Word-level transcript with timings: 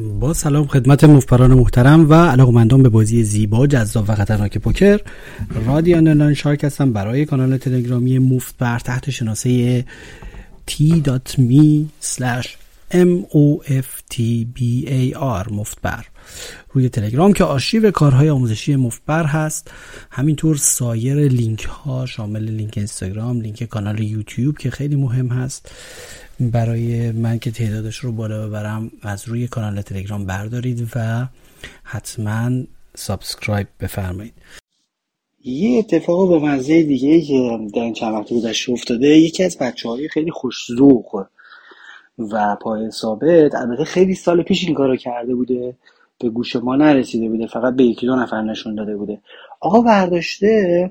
با 0.00 0.34
سلام 0.34 0.66
خدمت 0.66 1.04
مفتبران 1.04 1.54
محترم 1.54 2.10
و 2.10 2.14
علاقمندان 2.14 2.82
به 2.82 2.88
بازی 2.88 3.24
زیبا 3.24 3.66
جذاب 3.66 4.04
و 4.08 4.14
خطرناک 4.14 4.58
پوکر 4.58 5.00
رادی 5.66 5.96
underline 5.96 6.34
شارک 6.34 6.64
هستم 6.64 6.92
برای 6.92 7.24
کانال 7.24 7.56
تلگرامی 7.56 8.18
مفتبر 8.18 8.78
تحت 8.78 9.10
شناسه 9.10 9.84
t.me 10.70 11.86
m-o-f-t-b-a-r 12.90 14.22
مفتبر. 15.52 16.06
روی 16.72 16.88
تلگرام 16.88 17.32
که 17.32 17.44
آرشیو 17.44 17.90
کارهای 17.90 18.30
آموزشی 18.30 18.76
مفتبر 18.76 19.24
هست. 19.24 19.70
همینطور 20.10 20.56
سایر 20.56 21.16
لینک 21.16 21.64
ها 21.64 22.06
شامل 22.06 22.42
لینک 22.50 22.74
اینستاگرام 22.76 23.40
لینک 23.40 23.64
کانال 23.64 24.00
یوتیوب 24.00 24.58
که 24.58 24.70
خیلی 24.70 24.96
مهم 24.96 25.28
هست. 25.28 25.70
برای 26.40 27.12
من 27.12 27.38
که 27.38 27.50
تعدادش 27.50 27.96
رو 27.96 28.12
بالا 28.12 28.48
ببرم 28.48 28.90
از 29.02 29.28
روی 29.28 29.48
کانال 29.48 29.82
تلگرام 29.82 30.26
بردارید 30.26 30.88
و 30.96 31.26
حتما 31.82 32.50
subscribe 32.94 33.66
بفرمایید. 33.80 34.34
یه 35.44 35.78
اتفاق 35.78 36.28
با 36.28 36.38
مزه 36.38 36.82
دیگه 36.82 37.20
که 37.20 37.58
در 37.74 37.82
این 37.82 37.92
چند 37.92 38.14
وقت 38.14 38.32
گذشته 38.32 38.72
افتاده 38.72 39.08
یکی 39.08 39.42
از 39.44 39.58
بچه 39.58 39.88
های 39.88 40.08
خیلی 40.08 40.30
خوش‌ذوق 40.30 41.26
و 42.32 42.56
پای 42.56 42.90
ثابت 42.90 43.54
البته 43.54 43.84
خیلی 43.84 44.14
سال 44.14 44.42
پیش 44.42 44.64
این 44.64 44.74
کارو 44.74 44.96
کرده 44.96 45.34
بوده 45.34 45.74
به 46.18 46.28
گوش 46.28 46.56
ما 46.56 46.76
نرسیده 46.76 47.28
بوده 47.28 47.46
فقط 47.46 47.74
به 47.74 47.84
یکی 47.84 48.06
دو 48.06 48.16
نفر 48.16 48.42
نشون 48.42 48.74
داده 48.74 48.96
بوده. 48.96 49.20
آقا 49.60 49.80
برداشته 49.80 50.90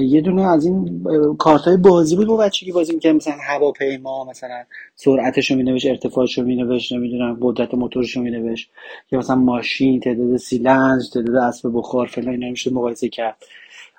یه 0.00 0.20
دونه 0.20 0.42
از 0.42 0.64
این 0.64 1.04
کارت 1.38 1.60
های 1.60 1.76
بازی 1.76 2.16
بود 2.16 2.28
بچه 2.28 2.66
که 2.66 2.72
بازی 2.72 2.94
می‌کنه 2.94 3.12
مثلا 3.12 3.34
هواپیما 3.48 4.24
مثلا 4.24 4.64
سرعتش 4.94 5.50
رو 5.50 5.56
مینوشت 5.56 5.86
ارتفاعش 5.86 6.38
رو 6.38 6.44
مینوشت 6.44 6.92
نمی‌دونم 6.92 7.38
قدرت 7.40 7.74
موتورش 7.74 8.16
رو 8.16 8.22
مینوشت 8.22 8.70
یا 9.12 9.18
مثلا 9.18 9.36
ماشین 9.36 10.00
تعداد 10.00 10.36
سیلنج 10.36 11.10
تعداد 11.10 11.36
اسب 11.36 11.70
بخار 11.74 12.06
فلان 12.06 12.28
اینا 12.28 12.54
مقایسه 12.72 13.08
کرد. 13.08 13.36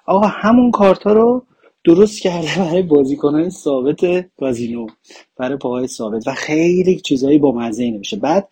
آقا 0.05 0.27
همون 0.27 0.72
کارت 0.72 1.03
ها 1.03 1.14
رو 1.14 1.44
درست 1.84 2.22
کرده 2.22 2.48
برای 2.58 2.81
بازیکنهای 2.81 3.50
ثابت 3.50 4.30
گازینو 4.38 4.88
برای 5.38 5.58
پاهای 5.58 5.88
ثابت 5.88 6.28
و 6.28 6.34
خیلی 6.34 7.00
چیزایی 7.00 7.38
با 7.38 7.52
مزه 7.52 7.92
نمیشه. 7.92 8.17
بعد 8.17 8.50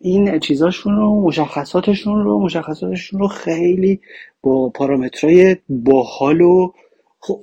این 0.00 0.38
چیزاشون 0.38 0.96
رو 0.96 1.20
مشخصاتشون 1.20 2.24
رو 2.24 2.40
مشخصاتشون 2.40 3.20
رو 3.20 3.28
خیلی 3.28 4.00
با 4.42 4.68
پارامترهای 4.68 5.56
باحال 5.68 6.40
و 6.40 6.72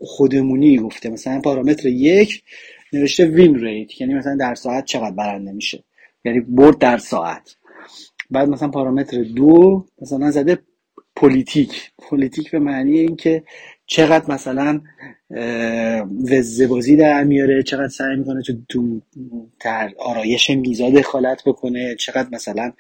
خودمونی 0.01 0.77
گفته. 0.77 1.09
مثلا 1.09 1.41
پارامتر 1.41 1.87
یک 1.87 2.43
نوشته 2.93 3.25
win 3.25 3.59
rate 3.59 4.01
یعنی 4.01 4.13
مثلا 4.13 4.35
در 4.39 4.55
ساعت 4.55 4.85
چقدر 4.85 5.11
برنده 5.11 5.51
میشه 5.51 5.83
یعنی 6.25 6.39
برد 6.39 6.77
در 6.77 6.97
ساعت. 6.97 7.55
بعد 8.31 8.49
مثلا 8.49 8.67
پارامتر 8.67 9.23
دو 9.23 9.85
مثلا 10.01 10.31
زده 10.31 10.59
politic 11.15 11.91
politic 11.97 12.51
به 12.51 12.59
معنی 12.59 12.99
اینکه 12.99 13.43
چقدر 13.89 14.31
مثلا 14.33 14.81
موذی‌بازی 16.31 16.95
در 16.95 17.23
میاره 17.23 17.63
چقدر 17.63 17.87
سعی 17.87 18.15
می‌کنه 18.15 18.41
تو, 18.41 18.53
تو 18.69 19.01
در 19.59 19.91
آرایش 19.99 20.49
میزها 20.49 20.89
دخالت 20.89 21.43
بکنه 21.45 21.95
چقدر 21.95 22.29
مثلا 22.31 22.73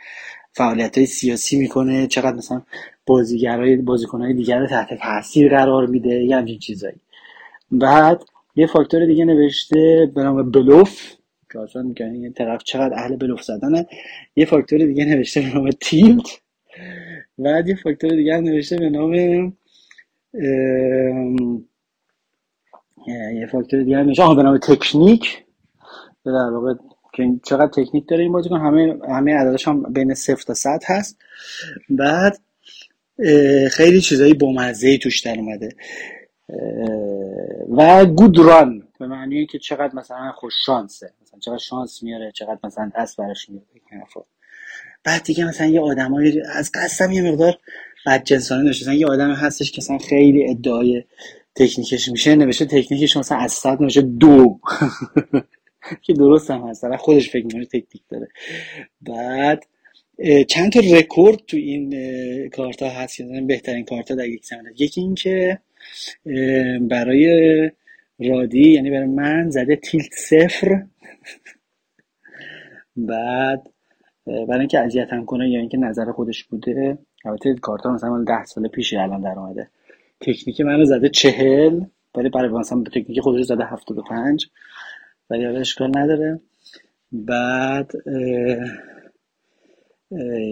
فعالیت 0.53 0.97
های 0.97 1.07
سیاسی 1.07 1.57
می‌کنه 1.57 2.07
چقدر 2.07 2.37
مثلا 2.37 2.61
بازیگرای 3.05 3.75
بازیکنهای 3.75 4.33
دیگر 4.33 4.59
رو 4.59 4.67
تحت 4.67 4.93
تاثیر 4.93 5.49
قرار 5.49 5.85
میده 5.85 6.09
یه 6.09 6.35
همچین 6.35 6.59
چیزایی. 6.59 6.99
بعد 7.71 8.23
یه 8.55 8.67
فاکتور 8.67 9.05
دیگه 9.05 9.25
نوشته 9.25 10.11
به 10.15 10.23
نام 10.23 10.51
بلوف 10.51 11.13
که 11.53 11.59
اصلا 11.59 11.81
میگن 11.81 12.05
این 12.05 12.33
طرف 12.33 12.63
چقدر 12.63 12.93
اهل 12.93 13.15
بلوف 13.15 13.41
زدنه. 13.41 13.87
یه 14.35 14.45
فاکتور 14.45 14.79
دیگه 14.79 15.05
نوشته 15.05 15.41
به 15.41 15.53
نام 15.53 15.69
تیلت. 15.69 16.41
بعد 17.37 17.67
یه 17.67 17.75
فاکتور 17.75 18.09
دیگه 18.09 18.37
نوشته 18.37 18.77
به 18.77 18.89
نام 18.89 19.13
یه 23.33 23.47
فاکتور 23.51 23.83
دیگه 23.83 23.97
نوشته 23.97 24.23
آها 24.23 24.35
به 24.35 24.43
نام 24.43 24.57
تکنیک. 24.57 25.45
در 26.25 26.31
واقع 26.31 26.73
که 27.13 27.39
چقدر 27.45 27.67
تکنیک 27.67 28.07
داره 28.07 28.23
این 28.23 28.31
بازیکن 28.31 28.59
همه 28.59 28.99
همه 29.09 29.35
عددش 29.35 29.67
هم 29.67 29.93
بین 29.93 30.13
صفر 30.13 30.43
تا 30.43 30.53
صد 30.53 30.79
هست. 30.85 31.17
بعد 31.89 32.39
خیلی 33.71 34.01
چیزایی 34.01 34.33
بامزه 34.33 34.97
توش 34.97 35.19
در 35.19 35.39
اومده. 35.39 35.69
و 37.77 38.05
گود 38.05 38.39
ران 38.39 38.87
به 38.99 39.07
معنی 39.07 39.45
که 39.45 39.59
چقدر 39.59 39.95
مثلا 39.95 40.31
خوش 40.31 40.53
شانسه 40.65 41.13
مثلا 41.21 41.39
چقدر 41.39 41.57
شانس 41.57 42.03
میاره 42.03 42.31
چقدر 42.31 42.59
مثلا 42.63 42.91
دست 42.95 43.17
براش 43.17 43.49
میاره 43.49 43.65
بعد 45.03 45.23
دیگه 45.23 45.45
مثلا 45.45 45.67
یه 45.67 45.79
آدمایی 45.79 46.41
از 46.41 46.71
قسم 46.73 47.11
یه 47.11 47.21
مقدار 47.21 47.57
بد 48.05 48.23
جنسانه 48.23 48.63
نوشته 48.63 48.95
یه 48.95 49.07
آدم 49.07 49.31
هستش 49.31 49.71
که 49.71 49.81
مثلا 49.81 49.97
خیلی 49.97 50.49
ادعای 50.49 51.03
تکنیکش 51.55 52.09
میشه 52.09 52.35
نوشته 52.35 52.65
تکنیکش 52.65 53.17
مثلا 53.17 53.37
از 53.37 53.51
صد 53.51 53.81
نوشته 53.81 54.01
دو. 54.01 54.59
که 56.01 56.13
درست 56.13 56.51
هم 56.51 56.61
هست 56.61 56.95
خودش 56.95 57.29
فکر 57.29 57.45
می‌کنه 57.45 57.65
تکنیک 57.65 58.03
داره. 58.09 58.27
بعد 59.01 59.65
چند 60.47 60.71
تا 60.71 60.79
رکورد 60.79 61.37
تو 61.47 61.57
این 61.57 62.49
کارت 62.49 62.81
ها 62.81 62.89
هست 62.89 63.19
یعنی 63.19 63.41
بهترین 63.41 63.85
کارت 63.85 64.11
ها 64.11 64.17
در 64.17 64.27
یک 64.27 64.45
زمانه 64.45 64.73
یکی 64.77 65.01
این 65.01 65.15
که 65.15 65.59
برای 66.81 67.71
رادی 68.19 68.69
یعنی 68.69 68.91
برای 68.91 69.07
من 69.07 69.49
زده 69.49 69.75
تیلت 69.75 70.13
صفر. 70.13 70.83
بعد 72.95 73.67
برای 74.29 74.59
اینکه 74.59 74.79
اذیتم 74.79 75.25
کنه 75.25 75.49
یا 75.49 75.59
اینکه 75.59 75.77
نظر 75.77 76.11
خودش 76.11 76.43
بوده. 76.43 76.97
البته 77.25 77.55
کارت 77.55 77.81
ها 77.81 77.93
مثلا 77.93 78.23
ده 78.23 78.45
سال 78.45 78.67
پیشی 78.67 78.97
الان 78.97 79.21
در 79.21 79.39
اومده. 79.39 79.69
تکنیک 80.21 80.61
منو 80.61 80.85
زده 80.85 81.09
چهل 81.09 81.81
ولی 82.15 82.29
برای 82.29 82.49
مثلا 82.49 82.83
تکنیک 82.83 83.19
خودش 83.19 83.45
زده 83.45 83.65
هفتاد 83.65 83.97
و 83.97 84.01
پنج. 84.01 84.47
ولی 85.29 85.45
اشکال 85.45 85.91
نداره. 85.97 86.39
بعد 87.11 87.91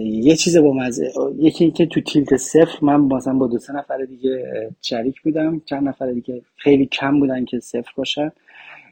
یه 0.05 0.35
چیز 0.35 0.57
با 0.57 0.73
مزه 0.73 1.11
یکی 1.37 1.71
که 1.71 1.85
تو 1.85 2.01
tilt 2.01 2.37
صفر 2.37 2.77
من 2.81 3.01
مثلا 3.01 3.33
با 3.33 3.47
دو 3.47 3.57
سه 3.57 3.73
نفر 3.73 4.05
دیگه 4.05 4.43
شریک 4.81 5.21
بودم. 5.21 5.61
چند 5.65 5.87
نفر 5.87 6.11
دیگه 6.11 6.41
خیلی 6.55 6.85
کم 6.85 7.19
بودن 7.19 7.45
که 7.45 7.59
صفر 7.59 7.91
باشن. 7.95 8.31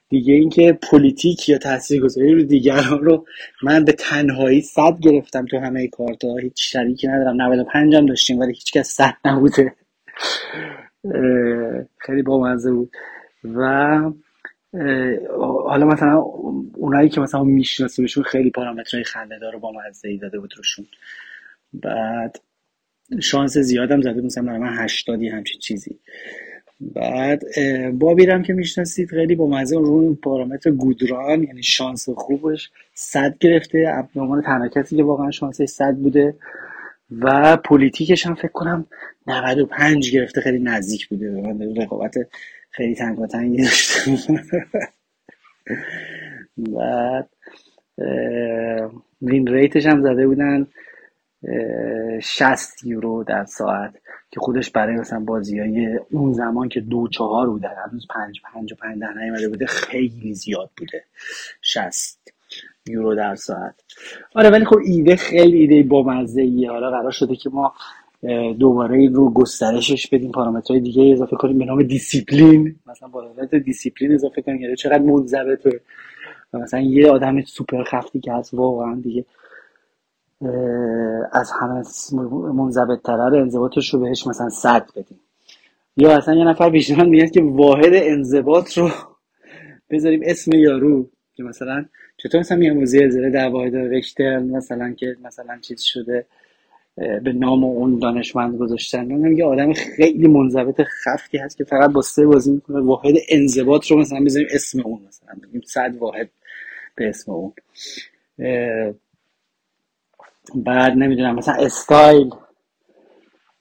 دیگه 0.09 0.33
اینکه 0.33 0.79
politic 0.91 1.49
یا 1.49 1.57
تاثیرگذاری 1.57 2.33
رو 2.33 2.43
دیگران 2.43 3.03
رو 3.03 3.25
من 3.63 3.85
به 3.85 3.91
تنهایی 3.91 4.61
صد 4.61 4.99
گرفتم 5.01 5.45
تو 5.45 5.59
همه 5.59 5.87
کارتا. 5.87 6.35
هیچ 6.35 6.53
شریکی 6.73 7.07
ندارم. 7.07 7.41
95 7.41 7.95
هم 7.95 8.05
داشتیم 8.05 8.39
ولی 8.39 8.53
هیچ 8.53 8.73
کس 8.73 8.87
صد 8.89 9.13
نبوده. 9.25 9.75
خیلی 11.97 12.21
بامزه 12.21 12.71
بود. 12.71 12.91
و 13.43 13.99
حالا 15.67 15.85
مثلا 15.85 16.17
اونایی 16.75 17.09
که 17.09 17.21
مثلا 17.21 17.43
میشناسیمشون 17.43 18.23
خیلی 18.23 18.51
پارامترهای 18.51 19.03
خنده 19.03 19.39
داره 19.39 19.59
با 19.59 19.71
مزه 19.71 20.07
ای 20.09 20.17
داده 20.17 20.39
بود 20.39 20.53
روشون. 20.57 20.85
بعد 21.73 22.41
شانس 23.21 23.57
زیادم 23.57 24.01
زده 24.01 24.21
مثلا 24.21 24.57
من 24.57 24.83
هشتادی 24.83 25.29
همچین 25.29 25.59
چیزی. 25.61 25.99
بعد 26.81 27.43
بابیرم 27.99 28.43
که 28.43 28.53
می‌شناسید 28.53 29.09
خیلی 29.09 29.35
با 29.35 29.47
مزه 29.47 29.75
رو 29.77 30.15
پارامتر 30.15 30.71
گودران 30.71 31.43
یعنی 31.43 31.63
شانس 31.63 32.09
خوبش 32.09 32.71
صد 32.93 33.37
گرفته. 33.39 34.07
به 34.15 34.21
عنوان 34.21 34.41
تنها 34.41 34.67
کسی 34.67 34.97
که 34.97 35.03
واقعا 35.03 35.31
شانسش 35.31 35.65
صد 35.65 35.95
بوده. 35.95 36.35
و 37.11 37.57
politic 37.57 38.10
ش 38.10 38.25
هم 38.25 38.35
فکر 38.35 38.47
کنم 38.47 38.85
95 39.27 40.11
گرفته. 40.13 40.41
خیلی 40.41 40.59
نزدیک 40.59 41.07
بوده 41.07 41.31
من. 41.31 41.75
رقابت 41.75 42.15
خیلی 42.71 42.95
تنگاتنگی 42.95 43.63
داشته. 43.63 44.11
بعد 46.57 47.29
win 49.21 49.47
rate 49.47 49.73
ش 49.73 49.85
هم 49.85 50.03
زده 50.03 50.27
بودن. 50.27 50.67
60 52.21 52.85
یورو 52.85 53.23
در 53.23 53.45
ساعت 53.45 53.93
که 54.31 54.39
خودش 54.39 54.69
برای 54.69 54.95
مثلا 54.95 55.19
بازی 55.19 55.59
های 55.59 55.99
اون 56.11 56.33
زمان 56.33 56.69
که 56.69 56.79
دو 56.79 57.07
چهار 57.07 57.49
بوده 57.49 57.67
هنوز 57.67 58.07
پنج 58.15 58.41
پنج 58.53 58.73
و 58.73 58.75
پنج 58.75 59.01
در 59.01 59.13
نیومده 59.13 59.49
بوده 59.49 59.65
خیلی 59.65 60.33
زیاد 60.33 60.69
بوده. 60.77 61.03
60 61.61 62.19
یورو 62.87 63.15
در 63.15 63.35
ساعت. 63.35 63.75
آره 64.35 64.49
ولی 64.49 64.65
خب 64.65 64.77
ایده 64.85 65.15
خیلی 65.15 65.57
ایده 65.57 65.89
با 65.89 66.03
مزه 66.03 66.41
ایه 66.41 66.71
حالا 66.71 66.89
قرار 66.89 67.11
شده 67.11 67.35
که 67.35 67.49
ما 67.49 67.73
دوباره 68.59 68.97
این 68.97 69.13
رو 69.13 69.33
گسترشش 69.33 70.07
بدیم 70.07 70.31
پارامترهای 70.31 70.81
دیگه 70.81 71.11
اضافه 71.13 71.35
کنیم 71.35 71.57
به 71.57 71.65
نام 71.65 71.83
دیسیپلین. 71.83 72.75
مثلا 72.87 73.09
پارامتر 73.09 73.59
دیسیپلین 73.59 74.13
اضافه 74.13 74.41
کنیم 74.41 74.61
یعنی 74.61 74.75
چقدر 74.75 75.03
منضبطه. 75.03 75.79
مثلا 76.53 76.79
یه 76.79 77.11
آدم 77.11 77.41
سوپر 77.41 77.83
خفتی 77.83 78.19
که 78.19 78.33
هست 78.33 78.53
واقعا 78.53 78.95
دیگه 78.95 79.25
از 81.31 81.51
همه 81.61 81.83
منضبط 82.53 83.01
تره 83.01 83.37
انضباطش 83.37 83.93
رو 83.93 83.99
بهش 83.99 84.27
مثلا 84.27 84.49
صد 84.49 84.85
بدیم. 84.95 85.19
یا 85.97 86.17
اصلا 86.17 86.35
یه 86.35 86.43
نفر 86.45 86.69
پیشنهاد 86.69 87.07
میاد 87.07 87.31
که 87.31 87.41
واحد 87.41 87.91
انضباط 87.93 88.77
رو 88.77 88.89
بذاریم 89.89 90.21
اسم 90.23 90.53
یارو. 90.53 91.09
که 91.35 91.43
مثلا 91.43 91.85
چطور 92.17 92.39
مثلا 92.39 92.63
یه 92.63 92.73
موزه 92.73 93.09
زره 93.09 93.29
در 93.29 93.49
واحد 93.49 93.75
رشته 93.75 94.39
مثلا 94.39 94.93
که 94.93 95.17
مثلا 95.23 95.59
چیز 95.61 95.81
شده 95.81 96.25
به 96.95 97.33
نام 97.33 97.63
اون 97.63 97.99
دانشمند 97.99 98.57
گذاشتن. 98.57 99.05
من 99.05 99.37
یه 99.37 99.45
آدم 99.45 99.73
خیلی 99.73 100.27
منضبط 100.27 100.81
خفتی 100.81 101.37
هست 101.37 101.57
که 101.57 101.63
فقط 101.63 101.91
با 101.91 102.01
سه 102.01 102.25
بازی 102.25 102.51
می‌کنه. 102.51 102.79
واحد 102.79 103.13
انضباط 103.29 103.87
رو 103.87 103.97
مثلا 103.97 104.19
بزنیم 104.25 104.47
اسم 104.51 104.81
اون 104.81 105.01
مثلا 105.07 105.35
بگیم 105.43 105.61
صد 105.61 105.95
واحد 105.99 106.29
به 106.95 107.09
اسم 107.09 107.31
اون. 107.31 107.53
بعد 110.55 110.93
نمی‌دونم 110.93 111.35
مثلا 111.35 111.55
استایل 111.55 112.29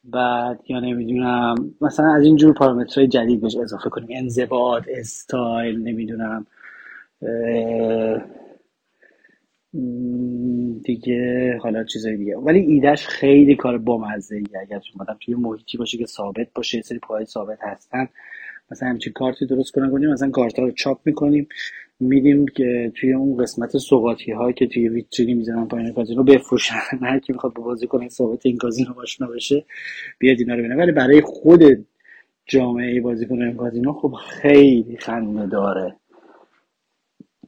بعد 0.04 0.60
یا 0.68 0.80
نمی‌دونم 0.80 1.54
مثلا 1.80 2.14
از 2.14 2.22
اینجور 2.22 2.52
پارامترهای 2.52 3.08
جدید 3.08 3.40
بهش 3.40 3.56
اضافه 3.56 3.90
کنیم. 3.90 4.08
انضباط 4.10 4.84
استایل 4.88 5.82
نمی‌دونم 5.82 6.46
دیگه 10.84 11.58
حالا 11.62 11.84
چیزای 11.84 12.16
دیگه. 12.16 12.36
ولی 12.36 12.60
ایدهش 12.60 13.06
خیلی 13.06 13.56
کار 13.56 13.78
بامزه 13.78 14.36
ای 14.36 14.44
اگر 14.60 14.80
اومدم 14.94 15.16
توی 15.20 15.34
محیطی 15.34 15.78
باشه 15.78 15.98
که 15.98 16.06
ثابت 16.06 16.48
باشه 16.54 16.82
سری 16.82 16.98
پای 16.98 17.24
ثابت 17.24 17.58
هستن. 17.62 18.08
مثلا 18.70 18.88
همچین 18.88 19.12
کارتی 19.12 19.46
درست 19.46 19.72
کنن 19.72 19.90
کنیم 19.90 20.10
مثلا 20.10 20.30
کارت 20.30 20.58
رو 20.58 20.70
چاپ 20.70 21.00
می‌کنیم 21.04 21.48
میدیم 22.00 22.46
که 22.46 22.92
توی 22.94 23.12
اون 23.12 23.36
قسمت 23.42 23.78
سوقاتی 23.78 24.32
ها 24.32 24.52
که 24.52 24.66
توی 24.66 24.88
ویترینی 24.88 25.34
می‌زنن 25.34 25.68
پایین 25.68 25.92
کازینو 25.92 26.22
بفروشن. 26.22 26.74
هر 27.02 27.18
کی 27.18 27.32
می‌خواد 27.32 27.54
به 27.54 27.60
بازی 27.62 27.86
کنه 27.86 28.08
ثابت 28.08 28.46
این 28.46 28.56
کازینو 28.56 29.00
آشنا 29.00 29.26
بشه 29.26 29.64
بیاد 30.18 30.40
اینا 30.40 30.54
رو 30.54 30.60
ببینه. 30.60 30.76
ولی 30.76 30.92
برای 30.92 31.20
خود 31.20 31.86
جامعه 32.46 33.00
بازیکن 33.00 33.42
این 33.42 33.56
کازینو 33.56 33.92
خب 33.92 34.12
خیلی 34.12 34.96
خنده 34.96 35.46
داره. 35.46 35.96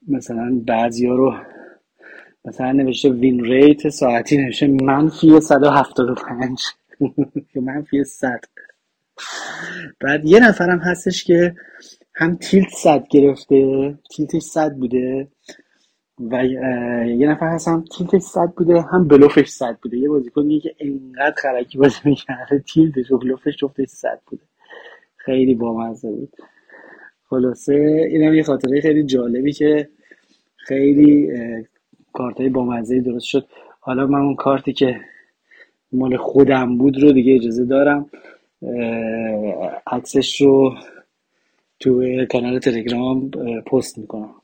مثلا 0.09 0.63
بعضی 0.67 1.07
ها 1.07 1.15
رو 1.15 1.35
مثلا 2.45 2.73
نوشته 2.73 3.11
وین 3.11 3.45
ریت 3.45 3.89
ساعتی 3.89 4.37
نوشته 4.37 4.67
منفی 4.67 5.41
175 5.41 6.61
منفی 7.67 8.05
100 8.05 8.41
بعد 10.01 10.25
یه 10.25 10.41
نفرم 10.49 10.79
هستش 10.79 11.25
که 11.25 11.55
هم 12.15 12.37
تیلت 12.37 12.69
صد 12.69 13.05
گرفته 13.11 13.95
تیلتش 14.11 14.43
صد 14.43 14.73
بوده 14.73 15.29
و 16.21 16.45
یه 17.07 17.29
نفر 17.29 17.47
هست 17.47 17.69
هم 17.69 17.85
تیلتش 17.97 18.23
صد 18.23 18.53
بوده 18.57 18.81
هم 18.93 19.09
بلوفش 19.09 19.49
صد 19.49 19.79
بوده. 19.83 19.99
یه 19.99 20.09
بازیکنی 20.09 20.61
که 20.61 20.75
انقدر 20.81 21.35
خرکی 21.43 21.79
بازی 21.79 21.99
می‌کرده 22.05 22.59
تیلتش 22.59 23.11
و 23.11 23.19
بلوفش 23.19 23.57
جفتش 23.57 23.89
صد 23.89 24.21
بوده. 24.27 24.43
خیلی 25.17 25.55
بامزه 25.55 26.11
بود. 26.11 26.33
خلاصه 27.29 27.75
این 28.11 28.23
هم 28.23 28.35
یه 28.35 28.43
خاطره 28.43 28.81
خیلی 28.81 29.05
جالبی 29.05 29.53
که 29.53 29.89
خیلی 30.57 31.33
کارت 32.13 32.37
های 32.41 32.49
بامزه 32.49 33.01
درست 33.01 33.27
شد. 33.27 33.47
حالا 33.81 34.07
من 34.07 34.21
اون 34.21 34.35
کارتی 34.35 34.73
که 34.73 35.01
مال 35.93 36.17
خودم 36.17 36.79
بود 36.79 37.03
رو 37.03 37.13
دیگه 37.13 37.35
اجازه 37.35 37.65
دارم. 37.65 38.11
عکسش 39.87 40.41
رو 40.41 40.75
تو 41.81 42.03
کانال 42.31 42.59
تلگرام 42.59 43.31
پست 43.67 43.99
می‌کنم. 43.99 44.35